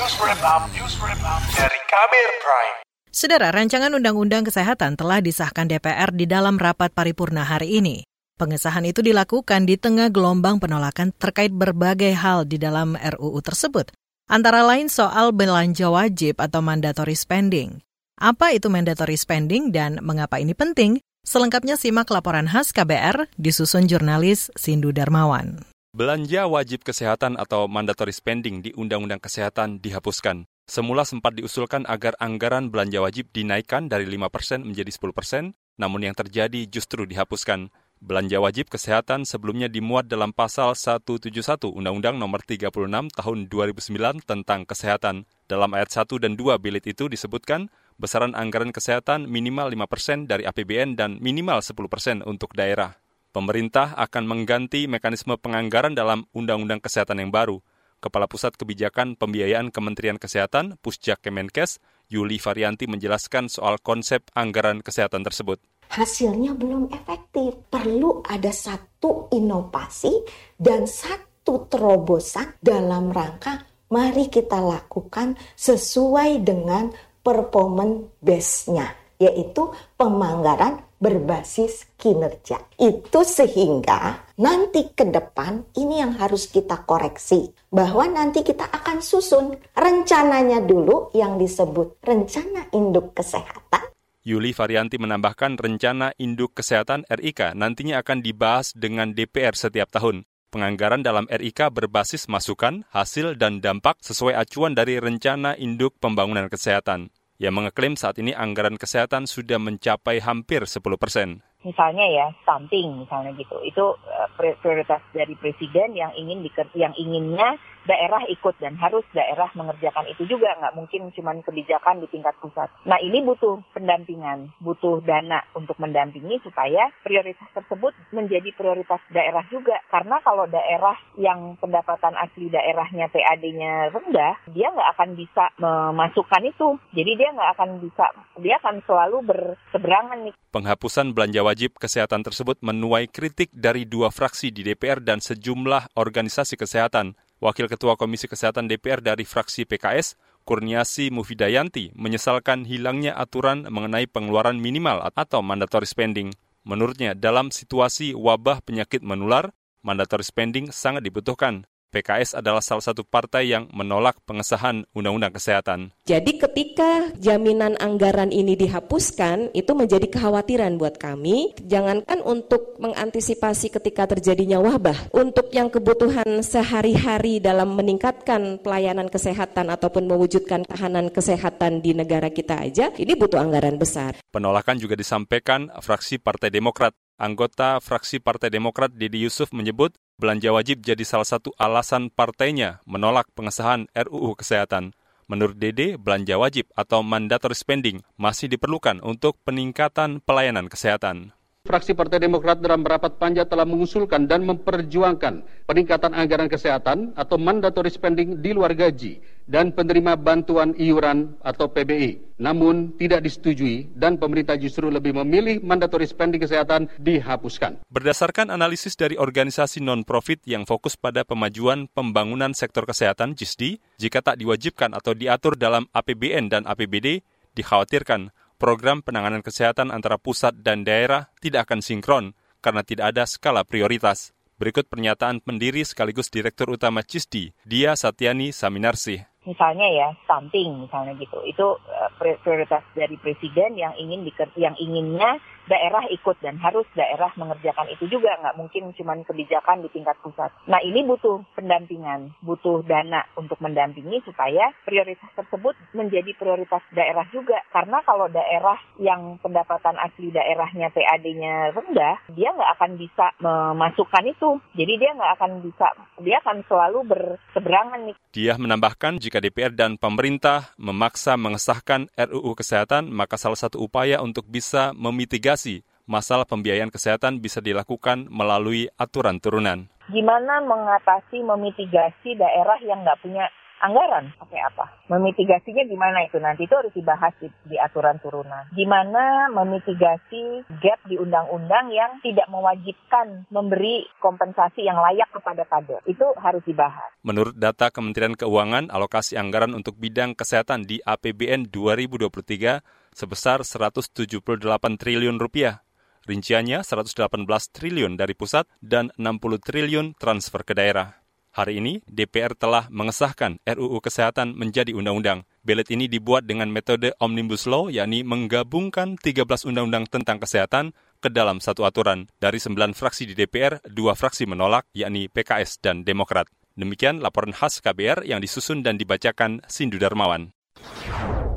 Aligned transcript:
News 0.00 0.16
Wrap 0.16 0.40
Up, 0.40 0.64
News 0.72 0.96
Wrap 0.96 1.20
Up 1.20 1.44
dari 1.60 1.76
Kabir 1.84 2.28
Prime. 2.40 2.76
Saudara, 3.12 3.52
rancangan 3.52 3.92
Undang-Undang 3.92 4.48
Kesehatan 4.48 4.96
telah 4.96 5.20
disahkan 5.20 5.68
DPR 5.68 6.08
di 6.16 6.24
dalam 6.24 6.56
rapat 6.56 6.88
paripurna 6.96 7.44
hari 7.44 7.84
ini. 7.84 8.08
Pengesahan 8.40 8.88
itu 8.88 9.04
dilakukan 9.04 9.68
di 9.68 9.76
tengah 9.76 10.08
gelombang 10.08 10.56
penolakan 10.56 11.12
terkait 11.12 11.52
berbagai 11.52 12.16
hal 12.16 12.48
di 12.48 12.56
dalam 12.56 12.96
RUU 12.96 13.44
tersebut, 13.44 13.92
antara 14.24 14.64
lain 14.64 14.88
soal 14.88 15.36
belanja 15.36 15.92
wajib 15.92 16.40
atau 16.40 16.64
mandatory 16.64 17.12
spending. 17.12 17.84
Apa 18.16 18.56
itu 18.56 18.72
mandatory 18.72 19.20
spending 19.20 19.68
dan 19.68 20.00
mengapa 20.00 20.40
ini 20.40 20.56
penting? 20.56 20.96
Selengkapnya 21.28 21.76
simak 21.76 22.08
laporan 22.08 22.48
khas 22.48 22.72
KBR 22.72 23.28
disusun 23.36 23.84
jurnalis 23.84 24.48
Sindu 24.56 24.96
Darmawan. 24.96 25.69
Belanja 25.90 26.46
wajib 26.46 26.86
kesehatan 26.86 27.34
atau 27.34 27.66
mandatory 27.66 28.14
spending 28.14 28.62
di 28.62 28.70
Undang-Undang 28.78 29.26
Kesehatan 29.26 29.82
dihapuskan. 29.82 30.46
Semula 30.70 31.02
sempat 31.02 31.34
diusulkan 31.34 31.82
agar 31.82 32.14
anggaran 32.22 32.70
belanja 32.70 33.02
wajib 33.02 33.34
dinaikkan 33.34 33.90
dari 33.90 34.06
5% 34.06 34.62
menjadi 34.62 34.86
10%, 34.86 35.50
namun 35.82 36.06
yang 36.06 36.14
terjadi 36.14 36.62
justru 36.70 37.10
dihapuskan. 37.10 37.74
Belanja 37.98 38.38
wajib 38.38 38.70
kesehatan 38.70 39.26
sebelumnya 39.26 39.66
dimuat 39.66 40.06
dalam 40.06 40.30
pasal 40.30 40.78
171 40.78 41.26
Undang-Undang 41.74 42.22
Nomor 42.22 42.46
36 42.46 42.70
Tahun 43.10 43.38
2009 43.50 44.22
tentang 44.22 44.62
Kesehatan. 44.70 45.26
Dalam 45.50 45.74
ayat 45.74 45.90
1 45.90 46.06
dan 46.22 46.38
2 46.38 46.54
bilit 46.62 46.86
itu 46.86 47.10
disebutkan 47.10 47.66
besaran 47.98 48.38
anggaran 48.38 48.70
kesehatan 48.70 49.26
minimal 49.26 49.66
5% 49.74 50.30
dari 50.30 50.46
APBN 50.46 50.94
dan 50.94 51.18
minimal 51.18 51.58
10% 51.58 52.22
untuk 52.22 52.54
daerah 52.54 52.99
pemerintah 53.30 53.94
akan 53.96 54.26
mengganti 54.26 54.86
mekanisme 54.90 55.38
penganggaran 55.38 55.94
dalam 55.94 56.26
Undang-Undang 56.34 56.84
Kesehatan 56.84 57.22
yang 57.22 57.30
baru. 57.30 57.62
Kepala 58.00 58.24
Pusat 58.24 58.56
Kebijakan 58.56 59.14
Pembiayaan 59.14 59.68
Kementerian 59.68 60.16
Kesehatan, 60.16 60.80
Pusjak 60.80 61.20
Kemenkes, 61.20 61.78
Yuli 62.10 62.40
Varianti 62.42 62.88
menjelaskan 62.90 63.52
soal 63.52 63.78
konsep 63.78 64.26
anggaran 64.34 64.82
kesehatan 64.82 65.22
tersebut. 65.22 65.62
Hasilnya 65.90 66.56
belum 66.56 66.90
efektif. 66.90 67.60
Perlu 67.68 68.22
ada 68.26 68.50
satu 68.50 69.30
inovasi 69.30 70.10
dan 70.56 70.88
satu 70.88 71.66
terobosan 71.68 72.56
dalam 72.62 73.14
rangka 73.14 73.68
mari 73.90 74.30
kita 74.30 74.58
lakukan 74.58 75.34
sesuai 75.58 76.46
dengan 76.46 76.94
performance 77.20 78.16
base-nya, 78.22 78.96
yaitu 79.20 79.68
pemanggaran 80.00 80.80
berbasis 81.00 81.88
kinerja. 82.00 82.60
Itu 82.80 83.24
sehingga 83.24 84.32
nanti 84.40 84.92
ke 84.92 85.08
depan 85.08 85.68
ini 85.76 86.00
yang 86.00 86.16
harus 86.16 86.48
kita 86.48 86.84
koreksi. 86.88 87.52
Bahwa 87.68 88.08
nanti 88.08 88.40
kita 88.40 88.68
akan 88.68 89.04
susun 89.04 89.56
rencananya 89.76 90.64
dulu 90.64 91.12
yang 91.12 91.36
disebut 91.36 92.00
rencana 92.00 92.72
induk 92.72 93.12
kesehatan. 93.12 93.92
Yuli 94.20 94.52
Varianti 94.52 95.00
menambahkan 95.00 95.56
rencana 95.56 96.12
induk 96.20 96.52
kesehatan 96.52 97.08
RIK 97.08 97.56
nantinya 97.56 98.04
akan 98.04 98.20
dibahas 98.20 98.76
dengan 98.76 99.16
DPR 99.16 99.56
setiap 99.56 99.88
tahun. 99.88 100.28
Penganggaran 100.50 101.00
dalam 101.00 101.30
RIK 101.30 101.70
berbasis 101.72 102.26
masukan, 102.26 102.82
hasil, 102.90 103.38
dan 103.38 103.62
dampak 103.62 104.02
sesuai 104.02 104.34
acuan 104.34 104.74
dari 104.74 104.98
rencana 104.98 105.54
induk 105.56 105.96
pembangunan 106.02 106.50
kesehatan 106.50 107.08
yang 107.40 107.56
mengeklaim 107.56 107.96
saat 107.96 108.20
ini 108.20 108.36
anggaran 108.36 108.76
kesehatan 108.76 109.24
sudah 109.24 109.56
mencapai 109.56 110.20
hampir 110.20 110.60
10 110.68 110.76
persen 111.00 111.40
misalnya 111.62 112.06
ya 112.08 112.26
stunting 112.42 113.04
misalnya 113.04 113.36
gitu 113.36 113.60
itu 113.62 113.84
uh, 113.96 114.28
prioritas 114.36 115.00
dari 115.12 115.36
presiden 115.36 115.92
yang 115.92 116.12
ingin 116.16 116.40
yang 116.72 116.94
inginnya 116.96 117.60
daerah 117.88 118.20
ikut 118.28 118.56
dan 118.60 118.76
harus 118.76 119.04
daerah 119.16 119.48
mengerjakan 119.56 120.04
itu 120.12 120.28
juga 120.28 120.52
nggak 120.60 120.76
mungkin 120.76 121.08
cuma 121.16 121.32
kebijakan 121.40 122.02
di 122.04 122.06
tingkat 122.12 122.36
pusat. 122.42 122.68
Nah 122.84 123.00
ini 123.00 123.24
butuh 123.24 123.62
pendampingan, 123.72 124.52
butuh 124.60 125.00
dana 125.04 125.40
untuk 125.56 125.74
mendampingi 125.80 126.42
supaya 126.44 126.92
prioritas 127.00 127.48
tersebut 127.56 127.96
menjadi 128.12 128.52
prioritas 128.52 129.00
daerah 129.08 129.44
juga. 129.48 129.80
Karena 129.88 130.20
kalau 130.20 130.44
daerah 130.46 130.96
yang 131.16 131.56
pendapatan 131.56 132.12
asli 132.20 132.52
daerahnya 132.52 133.08
PAD-nya 133.08 133.94
rendah, 133.94 134.34
dia 134.52 134.68
nggak 134.70 134.90
akan 134.98 135.10
bisa 135.16 135.44
memasukkan 135.56 136.42
itu. 136.44 136.76
Jadi 136.92 137.10
dia 137.16 137.28
nggak 137.32 137.50
akan 137.56 137.70
bisa, 137.80 138.04
dia 138.38 138.54
akan 138.60 138.84
selalu 138.84 139.18
berseberangan 139.24 140.18
nih. 140.28 140.34
Penghapusan 140.50 141.14
belanja 141.14 141.40
wajib 141.50 141.82
kesehatan 141.82 142.22
tersebut 142.22 142.62
menuai 142.62 143.10
kritik 143.10 143.50
dari 143.50 143.82
dua 143.82 144.14
fraksi 144.14 144.54
di 144.54 144.62
DPR 144.62 145.02
dan 145.02 145.18
sejumlah 145.18 145.98
organisasi 145.98 146.54
kesehatan. 146.54 147.18
Wakil 147.42 147.66
Ketua 147.66 147.98
Komisi 147.98 148.30
Kesehatan 148.30 148.70
DPR 148.70 149.02
dari 149.02 149.26
fraksi 149.26 149.66
PKS, 149.66 150.14
Kurniasi 150.46 151.10
Mufidayanti, 151.10 151.90
menyesalkan 151.98 152.68
hilangnya 152.68 153.16
aturan 153.18 153.66
mengenai 153.66 154.06
pengeluaran 154.06 154.60
minimal 154.62 155.02
atau 155.16 155.42
mandatory 155.42 155.88
spending. 155.88 156.30
Menurutnya, 156.62 157.16
dalam 157.16 157.50
situasi 157.50 158.12
wabah 158.12 158.60
penyakit 158.62 159.00
menular, 159.00 159.50
mandatory 159.80 160.22
spending 160.22 160.68
sangat 160.70 161.02
dibutuhkan. 161.02 161.64
PKS 161.90 162.38
adalah 162.38 162.62
salah 162.62 162.86
satu 162.86 163.02
partai 163.02 163.50
yang 163.50 163.66
menolak 163.74 164.22
pengesahan 164.22 164.86
Undang-Undang 164.94 165.34
Kesehatan. 165.34 165.90
Jadi 166.06 166.38
ketika 166.38 167.10
jaminan 167.18 167.74
anggaran 167.82 168.30
ini 168.30 168.54
dihapuskan, 168.54 169.50
itu 169.52 169.74
menjadi 169.74 170.06
kekhawatiran 170.06 170.78
buat 170.78 171.02
kami. 171.02 171.58
Jangankan 171.66 172.22
untuk 172.22 172.78
mengantisipasi 172.78 173.74
ketika 173.74 174.06
terjadinya 174.06 174.62
wabah, 174.62 175.10
untuk 175.10 175.50
yang 175.50 175.66
kebutuhan 175.66 176.46
sehari-hari 176.46 177.42
dalam 177.42 177.74
meningkatkan 177.74 178.62
pelayanan 178.62 179.10
kesehatan 179.10 179.74
ataupun 179.74 180.06
mewujudkan 180.06 180.62
tahanan 180.62 181.10
kesehatan 181.10 181.82
di 181.82 181.92
negara 181.92 182.30
kita 182.30 182.62
aja, 182.62 182.94
ini 182.94 183.18
butuh 183.18 183.42
anggaran 183.42 183.74
besar. 183.76 184.14
Penolakan 184.30 184.78
juga 184.78 184.94
disampaikan 184.94 185.66
fraksi 185.82 186.22
Partai 186.22 186.54
Demokrat. 186.54 186.94
Anggota 187.20 187.84
fraksi 187.84 188.16
Partai 188.16 188.48
Demokrat 188.48 188.96
Dedi 188.96 189.20
Yusuf 189.28 189.52
menyebut 189.52 189.92
belanja 190.16 190.48
wajib 190.56 190.80
jadi 190.80 191.04
salah 191.04 191.28
satu 191.28 191.52
alasan 191.60 192.08
partainya 192.08 192.80
menolak 192.88 193.28
pengesahan 193.36 193.92
RUU 193.92 194.40
Kesehatan. 194.40 194.96
Menurut 195.28 195.60
Dede, 195.60 196.00
belanja 196.00 196.40
wajib 196.40 196.72
atau 196.72 197.04
mandatory 197.04 197.52
spending 197.52 198.00
masih 198.16 198.48
diperlukan 198.48 199.04
untuk 199.04 199.36
peningkatan 199.44 200.24
pelayanan 200.24 200.72
kesehatan. 200.72 201.36
Fraksi 201.60 201.92
Partai 201.92 202.24
Demokrat 202.24 202.56
dalam 202.64 202.80
rapat 202.80 203.20
panja 203.20 203.44
telah 203.44 203.68
mengusulkan 203.68 204.24
dan 204.24 204.48
memperjuangkan 204.48 205.68
peningkatan 205.68 206.16
anggaran 206.16 206.48
kesehatan 206.48 207.12
atau 207.12 207.36
mandatory 207.36 207.92
spending 207.92 208.40
di 208.40 208.56
luar 208.56 208.72
gaji 208.72 209.20
dan 209.44 209.68
penerima 209.68 210.16
bantuan 210.16 210.72
iuran 210.80 211.36
atau 211.44 211.68
PBI. 211.68 212.40
Namun 212.40 212.96
tidak 212.96 213.28
disetujui 213.28 213.92
dan 213.92 214.16
pemerintah 214.16 214.56
justru 214.56 214.88
lebih 214.88 215.12
memilih 215.20 215.60
mandatory 215.60 216.08
spending 216.08 216.40
kesehatan 216.40 216.88
dihapuskan. 216.96 217.84
Berdasarkan 217.92 218.48
analisis 218.48 218.96
dari 218.96 219.20
organisasi 219.20 219.84
non-profit 219.84 220.40
yang 220.48 220.64
fokus 220.64 220.96
pada 220.96 221.28
pemajuan 221.28 221.92
pembangunan 221.92 222.56
sektor 222.56 222.88
kesehatan 222.88 223.36
JISDI, 223.36 224.00
jika 224.00 224.24
tak 224.24 224.40
diwajibkan 224.40 224.96
atau 224.96 225.12
diatur 225.12 225.60
dalam 225.60 225.84
APBN 225.92 226.48
dan 226.48 226.64
APBD, 226.64 227.20
dikhawatirkan 227.52 228.32
program 228.60 229.00
penanganan 229.00 229.40
kesehatan 229.40 229.88
antara 229.88 230.20
pusat 230.20 230.52
dan 230.60 230.84
daerah 230.84 231.32
tidak 231.40 231.64
akan 231.64 231.80
sinkron 231.80 232.36
karena 232.60 232.84
tidak 232.84 233.16
ada 233.16 233.24
skala 233.24 233.64
prioritas. 233.64 234.36
Berikut 234.60 234.92
pernyataan 234.92 235.40
pendiri 235.40 235.80
sekaligus 235.88 236.28
Direktur 236.28 236.68
Utama 236.68 237.00
CISDI, 237.00 237.56
Dia 237.64 237.96
Satyani 237.96 238.52
Saminarsih 238.52 239.30
misalnya 239.48 239.88
ya 239.88 240.08
stunting 240.28 240.84
misalnya 240.84 241.16
gitu 241.16 241.40
itu 241.48 241.64
uh, 241.64 242.09
prioritas 242.20 242.84
dari 242.92 243.16
presiden 243.16 243.80
yang 243.80 243.96
ingin 243.96 244.28
yang 244.60 244.76
inginnya 244.76 245.40
daerah 245.70 246.02
ikut 246.10 246.34
dan 246.42 246.58
harus 246.58 246.82
daerah 246.98 247.30
mengerjakan 247.38 247.86
itu 247.94 248.10
juga 248.10 248.34
nggak 248.42 248.58
mungkin 248.58 248.90
cuma 248.98 249.14
kebijakan 249.22 249.86
di 249.86 249.88
tingkat 249.94 250.18
pusat. 250.18 250.50
Nah 250.66 250.82
ini 250.82 251.06
butuh 251.06 251.46
pendampingan, 251.54 252.34
butuh 252.42 252.82
dana 252.82 253.22
untuk 253.38 253.62
mendampingi 253.62 254.18
supaya 254.26 254.74
prioritas 254.82 255.30
tersebut 255.38 255.78
menjadi 255.94 256.34
prioritas 256.34 256.82
daerah 256.90 257.22
juga. 257.30 257.62
Karena 257.70 258.02
kalau 258.02 258.26
daerah 258.26 258.74
yang 258.98 259.38
pendapatan 259.38 259.94
asli 260.02 260.34
daerahnya 260.34 260.90
PAD-nya 260.90 261.70
rendah, 261.70 262.18
dia 262.34 262.50
nggak 262.50 262.72
akan 262.74 262.92
bisa 262.98 263.30
memasukkan 263.38 264.24
itu. 264.26 264.58
Jadi 264.74 264.92
dia 264.98 265.10
nggak 265.14 265.32
akan 265.38 265.52
bisa, 265.62 265.86
dia 266.18 266.36
akan 266.42 266.66
selalu 266.66 266.98
berseberangan 267.06 268.10
nih. 268.10 268.16
Dia 268.34 268.58
menambahkan 268.58 269.22
jika 269.22 269.38
DPR 269.38 269.70
dan 269.70 269.94
pemerintah 269.98 270.74
memaksa 270.78 271.38
mengesahkan 271.38 272.09
RUU 272.18 272.56
Kesehatan, 272.56 273.12
maka 273.12 273.38
salah 273.38 273.58
satu 273.58 273.82
upaya 273.82 274.22
untuk 274.24 274.48
bisa 274.48 274.90
memitigasi 274.96 275.86
masalah 276.10 276.42
pembiayaan 276.42 276.90
kesehatan 276.90 277.38
bisa 277.38 277.62
dilakukan 277.62 278.26
melalui 278.26 278.90
aturan 278.98 279.38
turunan. 279.38 279.86
Gimana 280.10 280.58
mengatasi, 280.58 281.38
memitigasi 281.38 282.34
daerah 282.34 282.82
yang 282.82 283.06
nggak 283.06 283.22
punya 283.22 283.46
anggaran. 283.80 284.30
Pakai 284.36 284.60
apa? 284.60 284.84
Memitigasinya 285.08 285.84
gimana 285.88 286.24
itu? 286.28 286.36
Nanti 286.38 286.68
itu 286.68 286.74
harus 286.76 286.92
dibahas 286.92 287.32
di, 287.40 287.48
di 287.66 287.76
aturan 287.80 288.20
turunan. 288.20 288.68
Gimana 288.76 289.48
memitigasi 289.50 290.68
gap 290.78 291.00
di 291.08 291.16
undang-undang 291.16 291.90
yang 291.90 292.20
tidak 292.22 292.46
mewajibkan 292.52 293.48
memberi 293.50 294.06
kompensasi 294.20 294.84
yang 294.86 295.00
layak 295.00 295.28
kepada 295.32 295.64
kader. 295.66 296.00
Itu 296.06 296.30
harus 296.38 296.62
dibahas. 296.68 297.10
Menurut 297.24 297.56
data 297.56 297.88
Kementerian 297.90 298.36
Keuangan, 298.36 298.92
alokasi 298.92 299.40
anggaran 299.40 299.72
untuk 299.72 299.96
bidang 299.96 300.36
kesehatan 300.36 300.84
di 300.84 301.00
APBN 301.02 301.72
2023 301.72 303.16
sebesar 303.16 303.64
178 303.66 304.60
triliun 305.00 305.36
rupiah. 305.40 305.82
Rinciannya 306.28 306.84
118 306.84 307.48
triliun 307.72 308.14
dari 308.14 308.36
pusat 308.36 308.68
dan 308.78 309.08
60 309.16 309.40
triliun 309.66 310.06
transfer 310.20 310.62
ke 310.62 310.76
daerah. 310.76 311.20
Hari 311.50 311.82
ini, 311.82 311.98
DPR 312.06 312.54
telah 312.54 312.86
mengesahkan 312.94 313.58
RUU 313.66 313.98
Kesehatan 313.98 314.54
menjadi 314.54 314.94
undang-undang. 314.94 315.42
Belet 315.66 315.90
ini 315.90 316.06
dibuat 316.06 316.46
dengan 316.46 316.70
metode 316.70 317.10
Omnibus 317.18 317.66
Law, 317.66 317.90
yakni 317.90 318.22
menggabungkan 318.22 319.18
13 319.18 319.66
undang-undang 319.66 320.06
tentang 320.06 320.38
kesehatan 320.38 320.94
ke 321.18 321.26
dalam 321.26 321.58
satu 321.58 321.82
aturan. 321.82 322.30
Dari 322.38 322.62
9 322.62 322.94
fraksi 322.94 323.26
di 323.26 323.34
DPR, 323.34 323.82
dua 323.82 324.14
fraksi 324.14 324.46
menolak, 324.46 324.86
yakni 324.94 325.26
PKS 325.26 325.82
dan 325.82 326.06
Demokrat. 326.06 326.46
Demikian 326.78 327.18
laporan 327.18 327.50
khas 327.50 327.82
KBR 327.82 328.22
yang 328.30 328.38
disusun 328.38 328.86
dan 328.86 328.94
dibacakan 328.94 329.58
Sindu 329.66 329.98
Darmawan. 329.98 330.54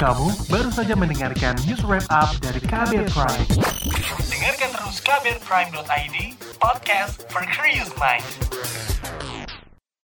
Kamu 0.02 0.50
baru 0.50 0.74
saja 0.74 0.98
mendengarkan 0.98 1.54
news 1.70 1.86
wrap 1.86 2.04
up 2.10 2.34
dari 2.42 2.60
KBR 2.66 3.14
Prime. 3.14 3.46
Dengarkan 4.26 4.70
terus 4.74 4.98
kbrprime.id, 5.06 6.18
podcast 6.58 7.30
for 7.30 7.46
curious 7.46 7.94
mind. 8.02 8.26